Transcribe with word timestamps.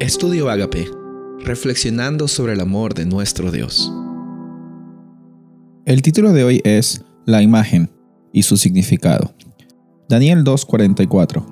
Estudio 0.00 0.48
Agape, 0.48 0.90
reflexionando 1.44 2.26
sobre 2.26 2.54
el 2.54 2.60
amor 2.60 2.94
de 2.94 3.04
nuestro 3.04 3.50
Dios. 3.52 3.92
El 5.84 6.00
título 6.00 6.32
de 6.32 6.42
hoy 6.42 6.62
es 6.64 7.04
La 7.26 7.42
imagen 7.42 7.90
y 8.32 8.44
su 8.44 8.56
significado. 8.56 9.34
Daniel 10.08 10.42
2:44. 10.42 11.44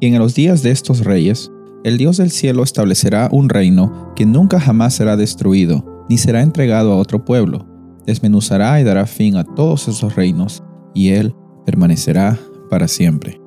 Y 0.00 0.06
en 0.06 0.18
los 0.18 0.34
días 0.34 0.62
de 0.62 0.70
estos 0.70 1.04
reyes, 1.04 1.52
el 1.84 1.98
Dios 1.98 2.16
del 2.16 2.30
cielo 2.30 2.62
establecerá 2.62 3.28
un 3.32 3.50
reino 3.50 4.14
que 4.16 4.24
nunca 4.24 4.58
jamás 4.58 4.94
será 4.94 5.18
destruido, 5.18 6.06
ni 6.08 6.16
será 6.16 6.40
entregado 6.40 6.94
a 6.94 6.96
otro 6.96 7.26
pueblo. 7.26 7.66
Desmenuzará 8.06 8.80
y 8.80 8.84
dará 8.84 9.04
fin 9.04 9.36
a 9.36 9.44
todos 9.44 9.88
esos 9.88 10.16
reinos, 10.16 10.62
y 10.94 11.10
él 11.10 11.34
permanecerá 11.66 12.38
para 12.70 12.88
siempre. 12.88 13.38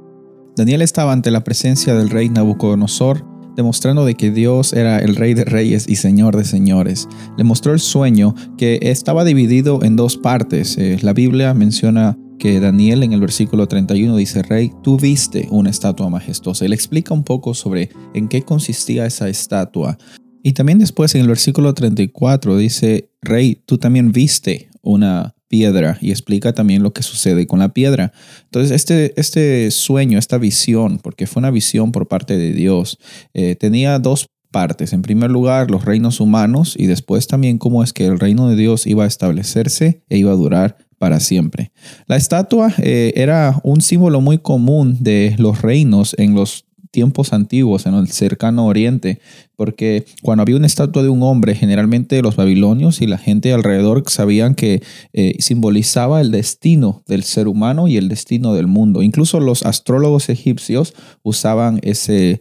Daniel 0.56 0.84
estaba 0.84 1.12
ante 1.12 1.32
la 1.32 1.44
presencia 1.44 1.96
del 1.96 2.12
rey 2.12 2.30
Nabucodonosor 2.30 3.31
demostrando 3.56 4.06
de 4.06 4.16
que 4.16 4.32
Dios 4.32 4.74
era 4.74 5.00
el 5.00 5.16
rey 5.16 5.34
de 5.34 5.46
reyes 5.46 5.88
y 5.88 5.96
señor 5.96 6.36
de 6.38 6.44
señores. 6.44 7.08
Le 7.38 7.44
mostró 7.44 7.74
el 7.74 7.80
sueño 7.80 8.36
que 8.58 8.80
estaba 8.82 9.24
dividido 9.24 9.84
en 9.84 9.96
dos 9.96 10.18
partes. 10.18 10.78
Eh, 10.78 10.98
la 11.02 11.14
Biblia 11.14 11.54
menciona 11.54 12.18
que 12.40 12.60
Daniel 12.60 13.04
en 13.04 13.14
el 13.14 13.22
versículo 13.22 13.68
31 13.68 14.16
dice, 14.16 14.42
Rey, 14.42 14.72
tú 14.82 14.98
viste 14.98 15.48
una 15.52 15.70
estatua 15.70 16.10
majestuosa. 16.10 16.66
Y 16.66 16.70
le 16.70 16.76
explica 16.76 17.14
un 17.14 17.24
poco 17.24 17.54
sobre 17.54 17.90
en 18.16 18.28
qué 18.28 18.42
consistía 18.42 19.06
esa 19.06 19.30
estatua. 19.30 19.98
Y 20.42 20.54
también 20.54 20.80
después 20.80 21.14
en 21.14 21.22
el 21.22 21.28
versículo 21.28 21.74
34 21.74 22.58
dice, 22.58 23.12
Rey, 23.22 23.62
tú 23.66 23.78
también 23.78 24.12
viste 24.12 24.70
una 24.82 25.36
piedra 25.52 25.98
y 26.00 26.12
explica 26.12 26.54
también 26.54 26.82
lo 26.82 26.94
que 26.94 27.04
sucede 27.04 27.46
con 27.46 27.60
la 27.60 27.74
piedra. 27.74 28.14
Entonces, 28.46 28.72
este, 28.72 29.14
este 29.20 29.70
sueño, 29.70 30.18
esta 30.18 30.38
visión, 30.38 30.98
porque 30.98 31.28
fue 31.28 31.42
una 31.42 31.52
visión 31.52 31.92
por 31.92 32.08
parte 32.08 32.38
de 32.38 32.54
Dios, 32.54 32.98
eh, 33.34 33.56
tenía 33.56 34.00
dos 34.00 34.30
partes. 34.50 34.94
En 34.94 35.02
primer 35.02 35.30
lugar, 35.30 35.70
los 35.70 35.84
reinos 35.84 36.22
humanos 36.22 36.76
y 36.78 36.88
después 36.88 37.28
también 37.28 37.58
cómo 37.58 37.84
es 37.84 37.92
que 37.92 38.06
el 38.06 38.18
reino 38.18 38.50
de 38.50 38.56
Dios 38.56 38.88
iba 38.88 39.04
a 39.04 39.08
establecerse 39.08 40.04
e 40.10 40.18
iba 40.18 40.32
a 40.32 40.36
durar 40.36 40.78
para 40.98 41.20
siempre. 41.20 41.72
La 42.08 42.16
estatua 42.16 42.74
eh, 42.78 43.12
era 43.16 43.60
un 43.64 43.82
símbolo 43.82 44.22
muy 44.22 44.38
común 44.38 44.98
de 45.02 45.36
los 45.38 45.62
reinos 45.62 46.16
en 46.18 46.34
los 46.34 46.66
tiempos 46.92 47.34
antiguos, 47.34 47.86
en 47.86 47.96
el 47.96 48.08
cercano 48.10 48.68
oriente, 48.68 49.20
porque 49.62 50.06
cuando 50.24 50.42
había 50.42 50.56
una 50.56 50.66
estatua 50.66 51.04
de 51.04 51.10
un 51.10 51.22
hombre, 51.22 51.54
generalmente 51.54 52.24
los 52.24 52.36
babilonios 52.36 53.00
y 53.00 53.06
la 53.06 53.20
gente 53.20 53.54
alrededor 53.54 54.02
sabían 54.08 54.56
que 54.56 54.82
eh, 55.14 55.36
simbolizaba 55.38 56.20
el 56.20 56.32
destino 56.32 57.04
del 57.06 57.22
ser 57.22 57.48
humano 57.48 57.88
y 57.88 57.98
el 57.98 58.10
destino 58.10 58.56
del 58.56 58.66
mundo. 58.66 59.04
Incluso 59.04 59.40
los 59.40 59.64
astrólogos 59.64 60.30
egipcios 60.30 60.96
usaban 61.22 61.80
eh, 61.84 62.40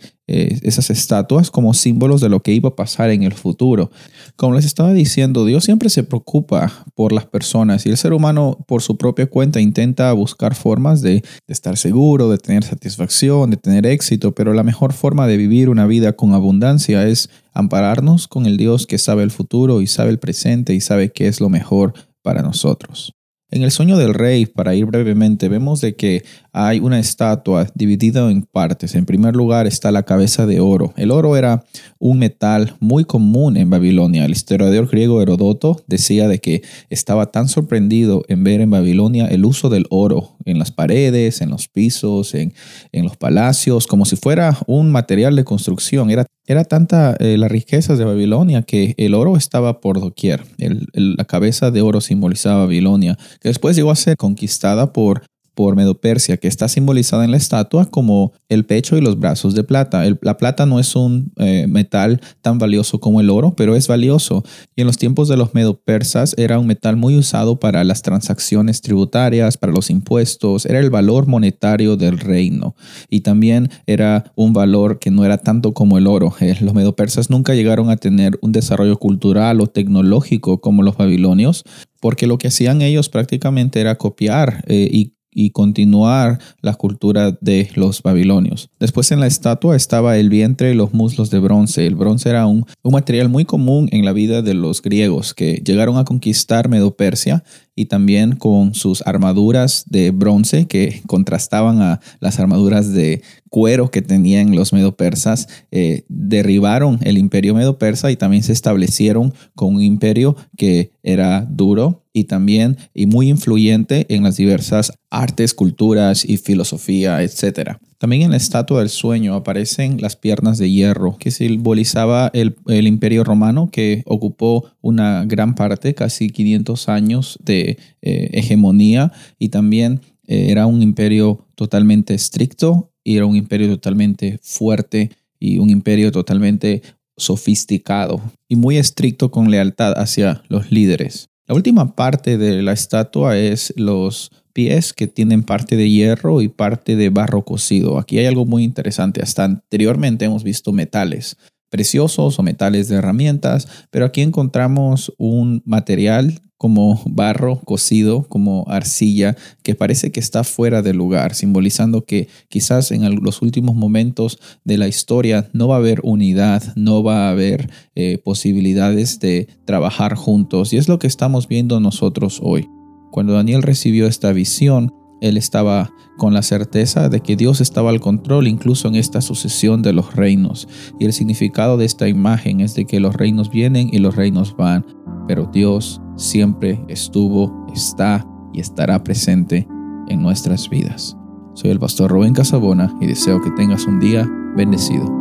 esas 0.62 0.91
estatuas 0.91 1.51
como 1.51 1.75
símbolos 1.75 2.21
de 2.21 2.29
lo 2.29 2.41
que 2.41 2.53
iba 2.53 2.69
a 2.69 2.77
pasar 2.77 3.11
en 3.11 3.25
el 3.25 3.34
futuro. 3.34 3.91
Como 4.37 4.55
les 4.55 4.65
estaba 4.65 4.93
diciendo, 4.93 5.45
Dios 5.45 5.65
siempre 5.65 5.91
se 5.91 6.05
preocupa 6.05 6.87
por 6.95 7.12
las 7.12 7.27
personas 7.27 7.84
y 7.84 7.91
el 7.91 7.97
ser 7.97 8.12
humano 8.12 8.65
por 8.69 8.81
su 8.81 8.97
propia 8.97 9.27
cuenta 9.27 9.61
intenta 9.61 10.12
buscar 10.12 10.55
formas 10.55 11.03
de, 11.03 11.15
de 11.15 11.23
estar 11.49 11.77
seguro, 11.77 12.31
de 12.31 12.39
tener 12.39 12.62
satisfacción, 12.62 13.51
de 13.51 13.57
tener 13.57 13.87
éxito, 13.87 14.33
pero 14.33 14.55
la 14.55 14.62
mejor 14.62 14.93
forma 14.93 15.27
de 15.27 15.37
vivir 15.37 15.69
una 15.69 15.87
vida 15.87 16.12
con 16.12 16.33
abundancia 16.33 17.07
es 17.09 17.09
ampararnos 17.53 18.28
con 18.28 18.47
el 18.47 18.56
Dios 18.56 18.86
que 18.86 18.98
sabe 18.98 19.22
el 19.22 19.30
futuro 19.30 19.80
y 19.80 19.86
sabe 19.86 20.11
el 20.11 20.19
presente 20.19 20.75
y 20.75 20.80
sabe 20.80 21.12
qué 21.12 21.28
es 21.28 21.41
lo 21.41 21.48
mejor 21.48 21.94
para 22.22 22.42
nosotros. 22.42 23.12
En 23.53 23.62
el 23.62 23.72
sueño 23.72 23.97
del 23.97 24.14
rey, 24.14 24.47
para 24.47 24.77
ir 24.77 24.86
brevemente, 24.86 25.48
vemos 25.48 25.81
de 25.81 25.97
que 25.97 26.22
hay 26.53 26.78
una 26.78 27.00
estatua 27.00 27.66
dividida 27.75 28.31
en 28.31 28.42
partes. 28.42 28.94
En 28.94 29.06
primer 29.06 29.34
lugar 29.34 29.66
está 29.66 29.91
la 29.91 30.05
cabeza 30.05 30.47
de 30.47 30.61
oro. 30.61 30.92
El 30.97 31.11
oro 31.11 31.36
era 31.36 31.64
un 31.98 32.20
metal 32.20 32.77
muy 32.78 33.05
común 33.05 33.56
en 33.56 33.69
Babilonia. 33.69 34.25
El 34.25 34.31
historiador 34.31 34.86
griego 34.88 35.20
Herodoto 35.20 35.83
decía 35.88 36.28
de 36.28 36.38
que 36.38 36.62
estaba 36.91 37.33
tan 37.33 37.48
sorprendido 37.48 38.22
en 38.28 38.44
ver 38.44 38.60
en 38.60 38.70
Babilonia 38.70 39.26
el 39.26 39.44
uso 39.44 39.69
del 39.69 39.87
oro 39.91 40.37
en 40.45 40.59
las 40.59 40.73
paredes, 40.73 41.41
en 41.41 41.51
los 41.51 41.69
pisos, 41.69 42.34
en, 42.34 42.55
en 42.93 43.05
los 43.05 43.17
palacios, 43.17 43.87
como 43.87 44.05
si 44.05 44.17
fuera 44.17 44.56
un 44.67 44.91
material 44.91 45.37
de 45.37 45.45
construcción. 45.45 46.11
Era, 46.11 46.27
era 46.47 46.65
tanta 46.65 47.17
eh, 47.19 47.37
la 47.39 47.49
riqueza 47.49 47.97
de 47.97 48.05
Babilonia 48.05 48.62
que 48.62 48.95
el 48.97 49.15
oro 49.15 49.37
estaba 49.37 49.81
por 49.81 50.00
doquier. 50.00 50.43
la 50.59 51.25
cabeza 51.25 51.71
de 51.71 51.83
oro 51.83 52.00
simbolizaba 52.00 52.65
Babilonia, 52.65 53.17
que 53.41 53.49
después 53.49 53.77
llegó 53.77 53.91
a 53.91 53.97
ser 53.97 54.17
conquistada 54.17 54.93
por 54.93 55.23
por 55.60 55.76
Medo-Persia, 55.76 56.38
que 56.38 56.48
está 56.48 56.69
simbolizada 56.69 57.22
en 57.22 57.32
la 57.32 57.37
estatua 57.37 57.84
como 57.84 58.32
el 58.48 58.65
pecho 58.65 58.97
y 58.97 59.03
los 59.03 59.19
brazos 59.19 59.54
de 59.54 59.62
plata. 59.62 60.03
la 60.22 60.38
plata 60.38 60.65
no 60.65 60.81
es 60.81 60.97
un 60.97 61.34
eh, 61.37 61.66
metal 61.69 62.22
tan 62.41 62.56
valioso 62.56 62.98
como 62.98 63.21
el 63.21 63.28
oro, 63.28 63.54
pero 63.54 63.76
es 63.76 63.87
valioso. 63.87 64.43
Y 64.75 64.81
en 64.81 64.87
los 64.87 64.97
tiempos 64.97 65.28
de 65.28 65.37
los 65.37 65.53
Medo-Persas 65.53 66.34
era 66.38 66.59
un 66.59 66.66
metal 66.66 66.97
muy 66.97 67.15
usado 67.15 67.60
para 67.60 67.84
las 67.84 68.00
transacciones 68.00 68.81
tributarias, 68.81 69.59
para 69.59 69.75
los 69.75 69.91
impuestos, 69.91 70.65
era 70.65 70.78
el 70.78 70.88
valor 70.88 71.26
monetario 71.26 71.99
del 71.99 72.19
reino. 72.19 72.75
Y 73.10 73.20
también 73.20 73.69
era 73.87 74.32
un 74.37 74.54
valor 74.54 74.99
que 74.99 75.10
no 75.10 75.26
era 75.26 75.37
tanto 75.37 75.75
como 75.75 75.99
el 75.99 76.06
oro. 76.06 76.32
Eh, 76.41 76.56
los 76.62 76.72
Medo-Persas 76.72 77.28
nunca 77.28 77.54
llegaron 77.54 77.91
a 77.91 77.99
tener 77.99 78.38
un 78.41 78.53
desarrollo 78.53 78.97
cultural 78.97 79.60
o 79.60 79.66
tecnológico 79.66 80.62
como 80.62 80.82
los 80.82 80.97
babilonios, 80.97 81.65
porque 82.00 82.26
lo 82.26 82.38
que 82.38 82.49
hacían 82.49 82.81
ellos 82.81 83.10
prácticamente 83.10 83.78
era 83.78 83.97
copiar 83.97 84.65
eh, 84.66 84.88
y 84.91 85.19
y 85.33 85.51
continuar 85.51 86.39
la 86.61 86.75
cultura 86.75 87.37
de 87.41 87.71
los 87.75 88.03
babilonios. 88.03 88.71
Después 88.79 89.13
en 89.13 89.21
la 89.21 89.27
estatua 89.27 89.77
estaba 89.77 90.17
el 90.19 90.29
vientre 90.29 90.73
y 90.73 90.75
los 90.75 90.93
muslos 90.93 91.31
de 91.31 91.39
bronce. 91.39 91.87
El 91.87 91.95
bronce 91.95 92.31
era 92.31 92.47
un, 92.47 92.67
un 92.83 92.93
material 92.93 93.29
muy 93.29 93.45
común 93.45 93.89
en 93.93 94.05
la 94.05 94.13
vida 94.13 94.43
de 94.43 94.55
los 94.55 94.83
griegos 94.83 95.35
que 95.35 95.63
llegaron 95.65 95.97
a 95.99 96.05
conquistar 96.05 96.69
Medo-Persia 96.69 97.45
y 97.81 97.87
también 97.87 98.37
con 98.37 98.75
sus 98.75 99.03
armaduras 99.07 99.85
de 99.89 100.11
bronce 100.11 100.67
que 100.67 101.01
contrastaban 101.07 101.81
a 101.81 102.01
las 102.21 102.39
armaduras 102.39 102.93
de 102.93 103.23
cuero 103.49 103.91
que 103.91 104.03
tenían 104.03 104.55
los 104.55 104.75
medo-persas, 104.75 105.49
eh, 105.71 106.05
derribaron 106.11 106.99
el 107.01 107.17
imperio 107.17 107.55
medo-persa 107.55 108.11
y 108.11 108.17
también 108.17 108.43
se 108.43 108.53
establecieron 108.53 109.33
con 109.55 109.77
un 109.77 109.83
imperio 109.83 110.37
que 110.59 110.93
era 111.03 111.47
duro 111.49 112.05
y 112.13 112.25
también 112.25 112.77
y 112.93 113.07
muy 113.07 113.31
influyente 113.31 114.05
en 114.15 114.25
las 114.25 114.37
diversas 114.37 114.93
artes, 115.09 115.55
culturas 115.55 116.27
y 116.27 116.37
filosofía, 116.37 117.23
etc. 117.23 117.79
También 118.00 118.22
en 118.22 118.31
la 118.31 118.38
estatua 118.38 118.81
del 118.81 118.88
sueño 118.88 119.34
aparecen 119.34 120.00
las 120.00 120.16
piernas 120.16 120.59
de 120.59 120.71
hierro, 120.71 121.19
que 121.19 121.31
simbolizaba 121.31 122.31
el, 122.33 122.56
imperio 122.66 123.22
romano 123.22 123.69
que 123.71 124.03
ocupó 124.06 124.72
una 124.81 125.25
gran 125.27 125.55
parte, 125.55 125.94
casi 125.94 126.31
500 126.31 126.88
años 126.88 127.38
de 127.44 127.78
eh, 128.00 128.31
hegemonía 128.33 129.12
y 129.38 129.50
también 129.50 130.00
eh, 130.27 130.47
era 130.50 130.66
un 130.66 130.83
imperio 130.83 131.47
totalmente 131.55 132.15
estricto 132.15 132.91
era 133.16 133.27
un 133.27 133.37
imperio 133.37 133.69
totalmente 133.69 134.38
fuerte 134.43 135.11
y 135.38 135.59
un 135.59 135.71
imperio 135.71 136.12
totalmente 136.12 136.82
sofisticado 137.17 138.21
y 138.49 138.56
muy 138.56 138.77
estricto 138.77 139.31
con 139.31 139.50
lealtad 139.50 139.94
hacia 139.99 140.43
los 140.49 140.71
líderes. 140.71 141.28
La 141.47 141.55
última 141.55 141.97
parte 141.97 142.38
de 142.38 142.62
la 142.62 142.72
estatua 142.72 143.37
es 143.37 143.75
los 143.77 144.31
pies 144.53 144.93
que 144.93 145.06
tienen 145.06 145.43
parte 145.43 145.77
de 145.77 145.88
hierro 145.88 146.43
y 146.43 146.49
parte 146.49 146.97
de 146.97 147.11
barro 147.11 147.44
cocido. 147.44 147.99
Aquí 147.99 148.19
hay 148.19 148.27
algo 148.27 148.47
muy 148.47 148.65
interesante. 148.65 149.22
Hasta 149.22 149.44
anteriormente 149.44 150.25
hemos 150.25 150.44
visto 150.44 150.72
metales 150.72 151.37
preciosos 151.71 152.38
o 152.38 152.43
metales 152.43 152.88
de 152.88 152.97
herramientas, 152.97 153.69
pero 153.91 154.05
aquí 154.05 154.21
encontramos 154.21 155.15
un 155.16 155.62
material 155.65 156.43
como 156.59 157.00
barro 157.06 157.59
cocido, 157.61 158.25
como 158.28 158.66
arcilla, 158.69 159.34
que 159.62 159.75
parece 159.75 160.12
que 160.12 160.21
está 160.21 160.44
fuera 160.44 160.82
de 160.82 160.93
lugar, 160.93 161.34
simbolizando 161.34 162.05
que 162.05 162.28
quizás 162.50 162.91
en 162.91 163.15
los 163.25 163.41
últimos 163.41 163.77
momentos 163.77 164.38
de 164.62 164.77
la 164.77 164.87
historia 164.87 165.49
no 165.55 165.69
va 165.69 165.76
a 165.76 165.79
haber 165.79 166.00
unidad, 166.02 166.62
no 166.76 167.02
va 167.02 167.29
a 167.29 167.31
haber 167.31 167.70
eh, 167.94 168.19
posibilidades 168.19 169.20
de 169.20 169.49
trabajar 169.64 170.17
juntos. 170.17 170.75
Y 170.75 170.76
es 170.76 170.87
lo 170.87 170.99
que 170.99 171.06
estamos 171.06 171.49
viendo 171.49 171.81
nosotros 171.81 172.41
hoy. 172.43 172.69
Cuando 173.11 173.33
Daniel 173.33 173.62
recibió 173.62 174.07
esta 174.07 174.33
visión, 174.33 174.95
él 175.21 175.37
estaba 175.37 175.93
con 176.17 176.33
la 176.33 176.43
certeza 176.43 177.09
de 177.09 177.21
que 177.21 177.37
Dios 177.37 177.61
estaba 177.61 177.91
al 177.91 178.01
control 178.01 178.47
incluso 178.47 178.89
en 178.89 178.95
esta 178.95 179.21
sucesión 179.21 179.83
de 179.83 179.93
los 179.93 180.15
reinos. 180.15 180.69
Y 180.99 181.07
el 181.07 181.12
significado 181.12 181.77
de 181.77 181.85
esta 181.85 182.09
imagen 182.09 182.61
es 182.61 182.75
de 182.75 182.87
que 182.87 183.01
los 183.01 183.15
reinos 183.15 183.51
vienen 183.51 183.91
y 183.93 183.99
los 183.99 184.17
reinos 184.17 184.57
van, 184.57 184.85
pero 185.27 185.51
Dios 185.53 186.01
siempre 186.17 186.81
estuvo, 186.89 187.67
está 187.75 188.27
y 188.53 188.61
estará 188.61 189.03
presente 189.03 189.67
en 190.09 190.23
nuestras 190.23 190.69
vidas. 190.69 191.17
Soy 191.55 191.71
el 191.71 191.79
pastor 191.79 192.11
Rubén 192.11 192.35
Casabona 192.35 192.95
y 193.01 193.07
deseo 193.07 193.41
que 193.41 193.51
tengas 193.51 193.87
un 193.87 194.01
día 194.01 194.29
bendecido. 194.57 195.19